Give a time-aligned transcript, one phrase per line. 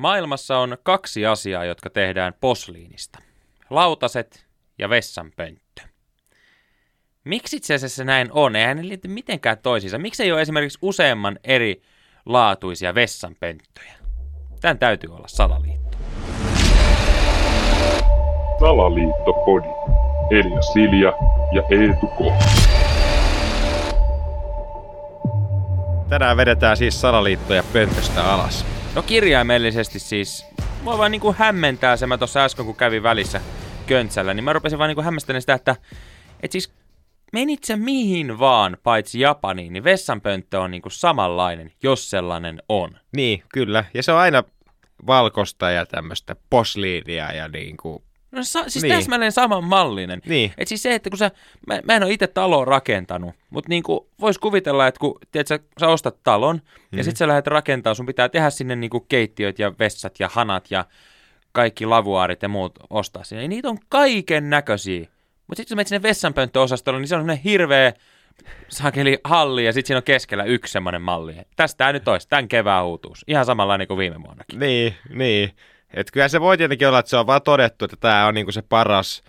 [0.00, 3.18] Maailmassa on kaksi asiaa, jotka tehdään posliinista.
[3.70, 4.46] Lautaset
[4.78, 5.82] ja vessanpönttö.
[7.24, 8.56] Miksi itse asiassa näin on?
[8.56, 9.98] Eihän ne liity mitenkään toisiinsa.
[9.98, 11.82] Miksi ei ole esimerkiksi useamman eri
[12.26, 13.92] laatuisia vessanpönttöjä?
[14.60, 15.98] Tämän täytyy olla salaliitto.
[18.60, 19.68] Salaliittopodi.
[20.30, 21.12] Elia Silja
[21.52, 22.20] ja Eetu K.
[26.08, 28.79] Tänään vedetään siis salaliittoja pöntöstä alas.
[28.94, 30.46] No kirjaimellisesti siis.
[30.82, 33.40] Mua vaan niinku hämmentää se, mä tuossa äsken kun kävin välissä
[33.86, 35.76] köntsällä, niin mä rupesin vaan niinku hämmästelemään sitä, että
[36.42, 36.72] et siis
[37.32, 42.98] menit sä mihin vaan, paitsi Japaniin, niin vessanpönttö on niinku samanlainen, jos sellainen on.
[43.16, 43.84] Niin, kyllä.
[43.94, 44.44] Ja se on aina
[45.06, 48.02] valkosta ja tämmöistä posliinia ja niin kuin...
[48.32, 48.90] No sa- siis Niin.
[48.90, 48.98] niin.
[49.00, 50.22] täsmälleen samanmallinen.
[50.26, 50.52] Niin.
[50.58, 51.30] Et siis se, että kun sä,
[51.66, 55.58] mä, mä en ole itse taloa rakentanut, mutta niinku vois kuvitella, että kun tiedät, sä,
[55.80, 56.60] sä ostat talon
[56.92, 56.98] mm.
[56.98, 60.70] ja sit sä lähdet rakentamaan, sun pitää tehdä sinne niinku keittiöt ja vessat ja hanat
[60.70, 60.84] ja
[61.52, 63.42] kaikki lavuaarit ja muut ostaa sinne.
[63.42, 65.00] Ja niitä on kaiken näköisiä.
[65.46, 67.92] Mutta sitten kun menet sinne vessanpönttöosastolle, niin se on semmoinen hirveä
[68.68, 71.34] sakeli halli ja sitten siinä on keskellä yksi semmoinen malli.
[71.56, 73.24] Tästä nyt olisi, tämän kevään uutuus.
[73.26, 74.58] Ihan samanlainen kuin viime vuonnakin.
[74.58, 75.50] Niin, niin.
[75.94, 78.52] Et kyllä se voi tietenkin olla, että se on vaan todettu, että tämä on niinku
[78.52, 79.22] se paras.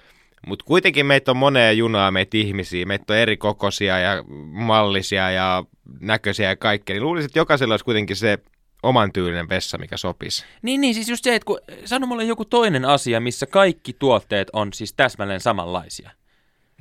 [0.48, 2.86] Mutta kuitenkin meitä on monea junaa, meitä ihmisiä.
[2.86, 5.64] Meitä on eri kokoisia ja mallisia ja
[6.00, 6.94] näköisiä ja kaikkea.
[6.94, 8.38] Niin luulisin, että jokaisella olisi kuitenkin se
[8.84, 10.46] oman tyylinen vessa, mikä sopisi.
[10.62, 14.48] Niin, niin, siis just se, että kun sano mulle joku toinen asia, missä kaikki tuotteet
[14.54, 16.12] on siis täsmälleen samanlaisia.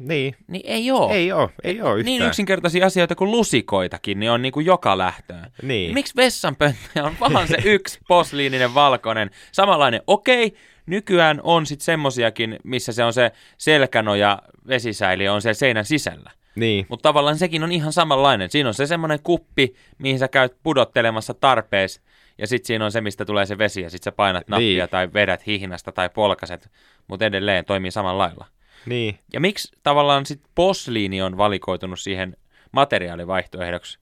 [0.00, 0.36] Niin.
[0.48, 1.10] Niin ei oo.
[1.10, 2.04] Ei oo, ei oo yhtään.
[2.04, 5.52] Niin yksinkertaisia asioita kuin lusikoitakin, niin on niin kuin joka lähtöön.
[5.62, 5.94] Niin.
[5.94, 10.02] Miksi vessanpönttö on vaan se yksi posliininen valkoinen, samanlainen?
[10.06, 10.54] Okei,
[10.86, 16.30] nykyään on sitten semmosiakin, missä se on se selkänoja vesisäili on siellä seinän sisällä.
[16.54, 16.86] Niin.
[16.88, 18.50] Mutta tavallaan sekin on ihan samanlainen.
[18.50, 22.00] Siinä on se semmoinen kuppi, mihin sä käyt pudottelemassa tarpees,
[22.38, 24.90] ja sitten siinä on se, mistä tulee se vesi, ja sitten sä painat nappia Niin.
[24.90, 26.70] tai vedät hihnasta tai polkaset,
[27.08, 28.46] mutta edelleen toimii samalla lailla.
[28.86, 29.18] Niin.
[29.32, 32.36] Ja miksi tavallaan sitten posliini on valikoitunut siihen
[32.72, 33.98] materiaalivaihtoehdoksi,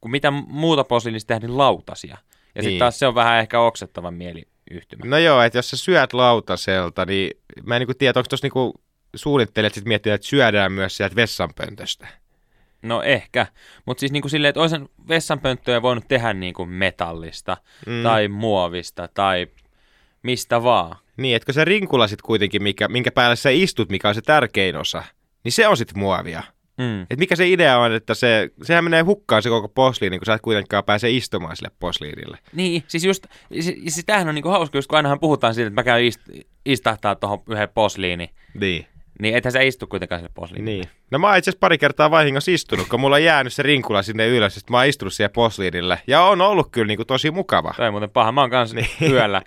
[0.00, 2.16] kun mitä muuta posliinista tehdään, niin lautasia.
[2.54, 2.78] Ja sitten Niin.
[2.78, 5.04] taas se on vähän ehkä oksettavan mieliyhtymä.
[5.04, 7.30] No joo, että jos sä syöt lautaselta, niin
[7.62, 8.80] mä en niinku tiedä, onko tuossa niinku
[9.16, 12.08] suunnittelijat sitten miettinyt, että syödään myös sieltä vessanpöntöstä.
[12.82, 13.46] No ehkä,
[13.86, 14.76] mutta siis niin kuin silleen, että olisi
[15.08, 17.56] vessanpönttöjä voinut tehdä niin kuin metallista
[17.86, 18.02] Mm.
[18.02, 19.46] tai muovista tai
[20.22, 20.96] mistä vaan.
[21.16, 24.76] Niin, etkö se rinkula sit kuitenkin, mikä, minkä päällä sä istut, mikä on se tärkein
[24.76, 25.04] osa,
[25.44, 26.42] niin se on sitten muovia.
[26.78, 27.02] Mm.
[27.10, 30.34] Et mikä se idea on, että se, sehän menee hukkaan se koko posliini, kun sä
[30.34, 32.38] et kuitenkaan pääse istumaan sille posliinille.
[32.52, 35.80] Niin, siis just, siis, siis tämähän on niinku hauska, just kun ainahan puhutaan siitä, että
[35.80, 36.20] mä käyn ist,
[36.66, 38.86] istahtaa tuohon yhden posliini, Niin.
[39.22, 40.70] Niin ethän sä istu kuitenkaan sille posliinille.
[40.72, 40.88] Niin.
[41.10, 44.02] No mä oon itse asiassa pari kertaa vahingossa istunut, kun mulla on jäänyt se rinkula
[44.02, 45.98] sinne ylös, että mä oon istunut siihen posliinille.
[46.06, 47.74] Ja on ollut kyllä niinku tosi mukava.
[47.76, 48.32] Toi on muuten paha.
[48.32, 49.12] Mä oon kanssa Niin.
[49.12, 49.42] yöllä,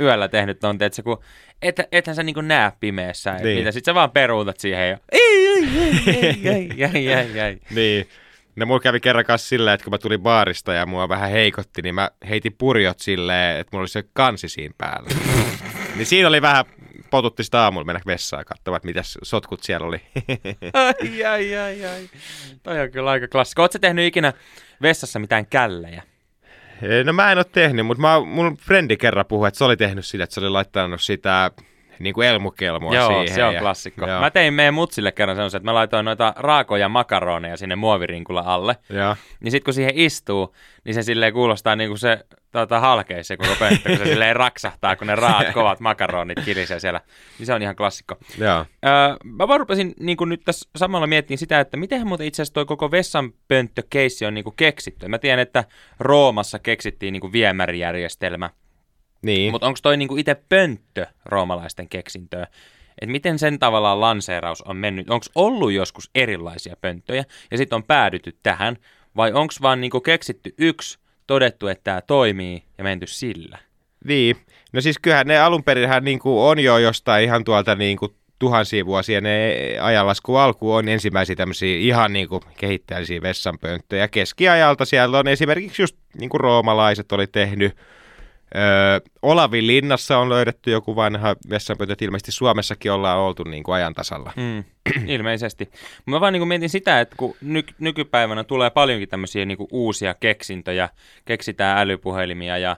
[0.00, 1.18] yöllä tehnyt ton, että kun
[1.62, 3.44] et, ethän sä niinku näe pimeässä, Niin.
[3.44, 3.58] niin.
[3.58, 5.64] mitä sit sä vaan peruutat siihen ja ei, ei,
[6.06, 7.58] ei, ei, ei, ei, ei, ei.
[7.74, 8.08] Niin.
[8.56, 11.82] No mulla kävi kerran kanssa silleen, että kun mä tulin baarista ja mua vähän heikotti,
[11.82, 15.08] niin mä heitin purjot silleen, että mulla oli se kansi siinä päällä.
[15.96, 16.64] niin siinä oli vähän,
[17.10, 20.00] potutti sitä aamulla mennä vessaan katsomaan, että mitäs sotkut siellä oli.
[20.72, 22.08] Ai, ai, ai, ai.
[22.62, 23.68] Toi on kyllä aika klassikko.
[23.72, 24.32] Sä tehnyt ikinä
[24.82, 26.02] vessassa mitään källejä?
[27.04, 30.06] no mä en oo tehnyt, mutta mä, mun frendi kerran puhui, että se oli tehnyt
[30.06, 31.50] sitä, että se oli laittanut sitä
[31.98, 33.34] niin kuin elmukelmoa Joo, siihen.
[33.34, 34.06] se on ja, klassikko.
[34.06, 34.20] Joo.
[34.20, 38.76] Mä tein meidän mutsille kerran semmoisen, että mä laitoin noita raakoja makaroneja sinne muovirinkula alle.
[38.90, 39.16] Joo.
[39.40, 40.54] Niin sit kun siihen istuu,
[40.84, 44.36] niin se silleen kuulostaa niin kuin se tota, halkeisi se koko pönttö, kun se silleen
[44.36, 47.00] raksahtaa, kun ne raat kovat makaronit kilisee siellä.
[47.38, 48.16] Niin se on ihan klassikko.
[48.38, 48.58] Joo.
[48.84, 52.42] Öö, mä vaan rupesin niin kuin nyt tässä samalla miettimään sitä, että miten muuten itse
[52.42, 55.08] asiassa toi koko vessanpönttökeissi on niin kuin keksitty.
[55.08, 55.64] Mä tiedän, että
[56.00, 58.50] Roomassa keksittiin niin kuin viemärijärjestelmä,
[59.22, 59.52] Niin.
[59.52, 62.46] mutta onko toi niin kuin itse pönttö roomalaisten keksintöä?
[63.00, 65.10] Et miten sen tavallaan lanseeraus on mennyt?
[65.10, 68.76] Onko ollut joskus erilaisia pönttöjä ja sitten on päädytty tähän?
[69.16, 73.58] Vai onko vaan niinku keksitty yksi, todettu, että tämä toimii ja menty sillä?
[74.04, 74.36] Niin.
[74.72, 78.14] No siis kyllähän ne alun perinhän niin kuin on jo jostain ihan tuolta niin kuin
[78.38, 84.08] tuhansia vuosia ne ajanlasku alku on ensimmäisiä tämmöisiä ihan niin kuin kehittäjällisiä vessanpönttöjä.
[84.08, 87.76] Keskiajalta siellä on esimerkiksi just niin kuin roomalaiset oli tehnyt.
[88.54, 93.74] Öö, Olavin linnassa on löydetty joku vanha vessanpönttö, että ilmeisesti Suomessakin ollaan oltu niin kuin
[93.74, 94.32] ajan tasalla.
[94.36, 94.64] Mm,
[95.14, 95.70] ilmeisesti.
[96.06, 100.88] Mä vaan niin mietin sitä, että kun ny- nykypäivänä tulee paljonkin tämmöisiä niin uusia keksintöjä,
[101.24, 102.76] keksitään älypuhelimia ja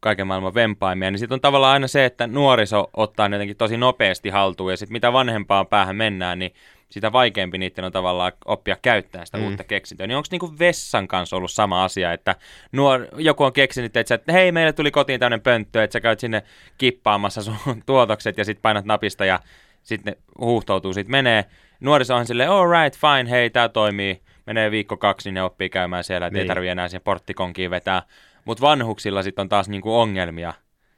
[0.00, 4.28] kaiken maailman vempaimia, niin sitten on tavallaan aina se, että nuoriso ottaa jotenkin tosi nopeasti
[4.28, 6.54] haltuun, ja sitten mitä vanhempaan päähän mennään, niin
[6.94, 9.44] sitä vaikeampi niiden on tavallaan oppia käyttämään sitä Mm.
[9.44, 10.06] uutta keksintöä.
[10.06, 12.36] Niin onko niinku vessan kanssa ollut sama asia, että
[12.72, 16.00] nuor, joku on keksinyt, että, sä, että hei, meille tuli kotiin tämmöinen pönttö, että sä
[16.00, 16.42] käyt sinne
[16.78, 17.56] kippaamassa sun
[17.86, 19.40] tuotokset ja sitten painat napista ja
[19.82, 21.44] sitten huuhtoutuu, siitä menee.
[21.80, 24.22] Nuoriso on silleen, all right, fine, hei, tämä toimii.
[24.46, 26.42] Menee viikko kaksi, niin ne oppii käymään siellä, että Niin.
[26.42, 28.02] ei tarvitse enää siihen porttikonkiin vetää.
[28.44, 30.52] Mutta vanhuksilla sitten on taas niinku ongelmia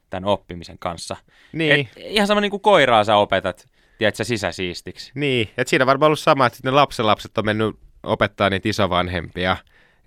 [0.09, 1.15] tämän oppimisen kanssa.
[1.51, 1.71] Niin.
[1.73, 3.65] Et, ihan sama niin kuin koiraa sä opetat,
[3.97, 5.11] tiedätkö, sisäsiistiksi.
[5.15, 9.57] Niin, että siinä on varmaan ollut sama, että ne lapsenlapset on mennyt opettaa niitä isovanhempia.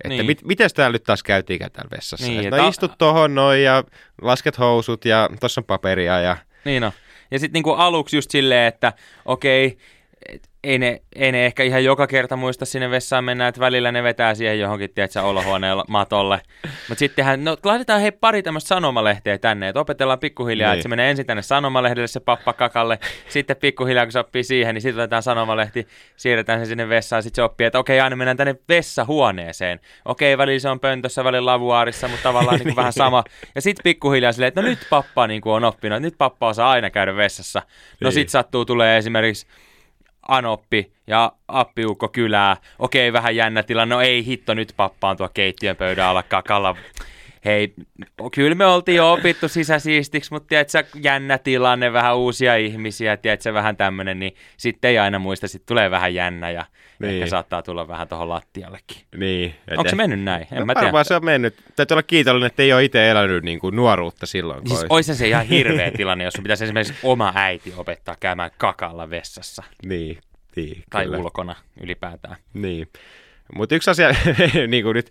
[0.05, 0.27] Että niin.
[0.27, 2.27] Mit, miten täällä nyt taas käytiinkään täällä vessassa?
[2.27, 3.85] Niin, no a- istut tohon noin ja
[4.23, 6.37] lasket housut ja tossa on paperia ja...
[6.65, 6.93] Niin on.
[7.31, 8.93] Ja sitten niinku aluksi just silleen, että
[9.25, 9.79] okei,
[10.35, 13.93] et ei ne, ei ne ehkä ihan joka kerta muista sinne vessaan mennä, että välillä
[13.93, 16.41] ne vetää siihen johonkin, tiedätkö, olohuoneen matolle.
[16.89, 20.75] Mutta sittenhän, no laitetaan hei pari tämmöistä sanomalehteä tänne, että opetellaan pikkuhiljaa, Niin.
[20.75, 22.99] että se menee ensin tänne sanomalehdelle se pappa kakalle,
[23.29, 25.87] sitten pikkuhiljaa kun se oppii siihen, niin sitten otetaan sanomalehti,
[26.17, 29.81] siirretään se sinne vessaan, sitten se oppii, että okei, aina mennään tänne vessahuoneeseen.
[30.05, 33.25] Okei, välillä se on pöntössä, välillä lavuaarissa, mutta tavallaan niin kuin vähän sama.
[33.55, 36.71] Ja sitten pikkuhiljaa silleen, että no nyt pappa niin kuin on oppinut, nyt pappa osaa
[36.71, 37.63] aina käydä vessassa.
[38.01, 38.13] No Niin.
[38.15, 39.47] sitten sattuu, tulee esimerkiksi
[40.29, 42.57] Anoppi ja Appiukko kylää.
[42.79, 43.95] Okei, vähän jännä tilanne.
[43.95, 46.77] No ei hitto, nyt pappa on tuo keittiön pöydän alla kakalla.
[47.45, 47.75] Hei,
[48.35, 53.77] kyllä me oltiin jo opittu sisäsiistiksi, mutta tiedätkö, jännä tilanne, vähän uusia ihmisiä, tiedätkö, vähän
[53.77, 56.65] tämmöinen, niin sitten ei aina muista, sitten tulee vähän jännä ja
[56.99, 57.15] niin.
[57.15, 58.97] Ehkä saattaa tulla vähän tuohon lattiallekin.
[59.17, 60.47] Niin, Onko se eh- mennyt näin?
[60.53, 61.05] En no, mä tiedä.
[61.05, 61.55] se on mennyt.
[61.77, 64.61] Täytyy olla kiitollinen, että ei ole itse elänyt niin kuin nuoruutta silloin.
[64.61, 69.11] Siis olisi- olisi se ihan hirveä tilanne, jos pitäisi esimerkiksi oma äiti opettaa käymään kakalla
[69.11, 70.19] vessassa Niin,
[70.57, 71.19] niin tai kyllä.
[71.19, 72.37] ulkona ylipäätään.
[72.55, 72.89] Niin.
[73.55, 74.09] Mutta yksi asia,
[74.69, 75.11] niin kuin nyt,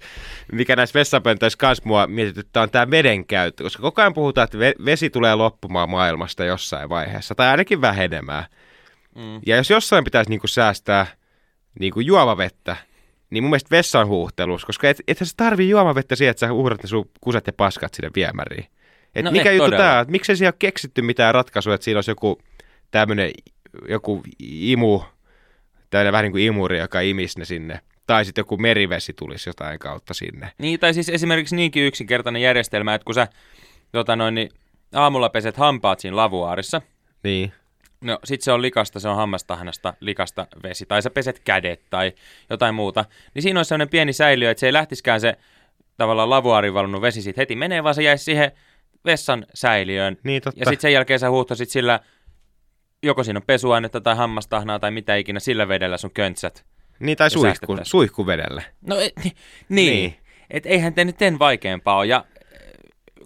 [0.51, 3.63] mikä näissä vessapöntöissä kanssa mua mietityttää, on tämä veden käyttö.
[3.63, 8.45] Koska koko ajan puhutaan, että ve- vesi tulee loppumaan maailmasta jossain vaiheessa, tai ainakin vähenemään.
[9.15, 9.41] Mm.
[9.45, 11.07] Ja jos jossain pitäisi niin kuin säästää
[11.79, 12.75] niin kuin juomavettä,
[13.29, 16.83] niin mun mielestä vessan huuhtelussa, koska et, ethän sä tarvii juomavettä siihen, että sä uhrat
[16.83, 18.65] ne sun kuset ja paskat sinne viemäriin.
[19.15, 19.83] Et No mikä juttu todella.
[19.83, 20.05] tää on?
[20.09, 22.41] Miksei siellä ole keksitty mitään ratkaisua, että siinä olisi joku
[22.91, 23.31] tämmöinen
[23.89, 25.01] joku imu,
[25.89, 27.79] tämmöinen vähän niin kuin imuri, joka imisi ne sinne.
[28.09, 30.51] Tai sitten joku merivesi tulisi jotain kautta sinne.
[30.57, 33.27] Niin, tai siis esimerkiksi niinkin yksinkertainen järjestelmä, että kun sä
[33.91, 34.49] tota noin, niin
[34.93, 36.81] aamulla peset hampaat siinä lavuaarissa,
[37.23, 37.53] Niin,
[38.01, 42.11] no sit se on likasta, se on hammastahnasta likasta vesi, tai sä peset kädet tai
[42.49, 45.37] jotain muuta, niin siinä olisi sellainen pieni säiliö, että se ei lähtiskään se
[45.97, 48.51] tavallaan lavuaarin valunut vesi siitä heti menee, vaan se jäisi siihen
[49.05, 50.17] vessan säiliöön.
[50.23, 50.59] niin totta.
[50.59, 51.99] Ja sitten sen jälkeen sä huuhtosit sillä,
[53.03, 56.65] joko siinä on pesuainetta tai hammastahnaa tai mitä ikinä, sillä vedellä sun köntsät.
[56.99, 58.61] Niin, tai suihku, suihkuvedellä.
[58.87, 59.35] No et, niin,
[59.69, 59.93] Niin.
[59.93, 60.15] niin.
[60.51, 62.05] et eihän te nyt sen vaikeampaa ole.
[62.05, 62.61] Ja äh,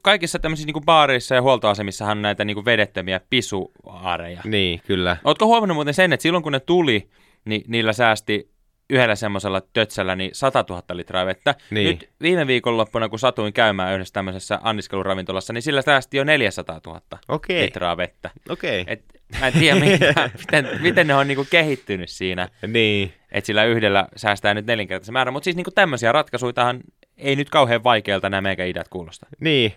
[0.01, 4.41] kaikissa tämmöisissä niinku baareissa ja huoltoasemissahan on näitä niinku vedettömiä pisuaareja.
[4.45, 5.17] Niin, kyllä.
[5.23, 7.09] Ootko huomannut muuten sen, että silloin kun ne tuli,
[7.45, 8.53] niin niillä säästi
[8.89, 11.55] yhdellä semmoisella tötsällä niin 100 000 litraa vettä.
[11.69, 11.87] Niin.
[11.89, 17.01] Nyt viime viikonloppuna, kun satuin käymään yhdessä tämmöisessä anniskeluravintolassa, niin sillä säästi jo 400 000
[17.27, 18.29] Okei, litraa vettä.
[18.49, 18.83] okei.
[18.87, 19.03] Et
[19.39, 24.07] mä en tiedä, mitä, miten, miten ne on niinku kehittynyt siinä, Niin, että sillä yhdellä
[24.15, 25.33] säästää nyt nelinkertaisen määrän.
[25.33, 26.79] Mutta siis niinku tämmöisiä ratkaisuitahan
[27.17, 29.27] ei nyt kauhean vaikealta nämä meikä ideat kuulosta.
[29.39, 29.73] Niin,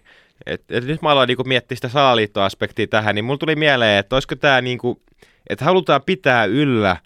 [0.47, 4.17] et, et nyt mä aloin niinku miettiä sitä salaliittoaspektia tähän, niin mulla tuli mieleen, että
[4.17, 5.03] olisiko tämä niinku,
[5.50, 6.97] että halutaan pitää yllä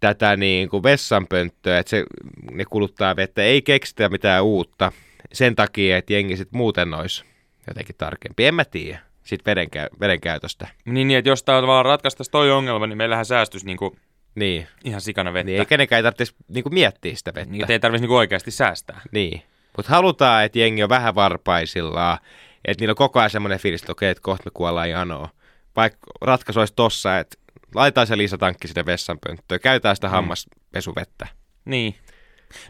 [0.00, 2.04] tätä niinku vessanpönttöä, että se,
[2.50, 4.92] ne kuluttaa vettä, ei keksitä mitään uutta
[5.32, 7.24] sen takia, että jengi sit muuten olisi
[7.66, 8.46] jotenkin tarkempi.
[8.46, 9.68] En mä tiedä siitä veden,
[10.00, 10.68] veden käytöstä.
[10.84, 13.96] Niin, niin että jos tämä tavallaan ratkaistaisi toi ongelma, niin meillähän säästyisi niinku
[14.34, 15.46] Niin, ihan sikana vettä.
[15.46, 17.52] niin ei kenenkään ei tarvitsisi niinku miettiä sitä vettä.
[17.52, 19.00] Niin, ei tarvitsisi niinku oikeasti säästää.
[19.12, 19.42] Niin.
[19.76, 22.18] Mutta halutaan, että jengi on vähän varpaisillaan,
[22.64, 25.28] että niillä on koko ajan semmoinen fiilis, että okei, että kohta me kuollaan janoa.
[25.76, 27.38] Vaikka ratkaisu olisi tossa, että
[27.74, 30.10] laitetaan se lisätankki sinne vessanpönttöön, käytetään sitä Mm.
[30.10, 31.26] hammaspesuvettä.
[31.64, 31.94] Niin.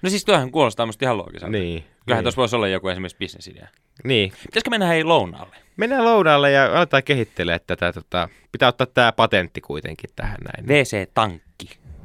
[0.03, 1.53] No siis tuohan kuulostaa musta ihan loogiselta.
[1.53, 1.83] Niin.
[1.83, 2.25] Kyllähän niin.
[2.25, 3.69] tuossa voisi olla joku esimerkiksi bisnesidea.
[4.05, 4.33] niin.
[4.43, 5.57] Pitäisikö mennä hei lounaalle?
[5.77, 7.93] Mennään lounalle ja aletaan kehittelemään tätä.
[7.93, 10.69] Tota, pitää ottaa tämä patentti kuitenkin tähän näin.
[10.69, 11.52] WC-tankki.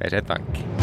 [0.00, 0.77] VC-tankki.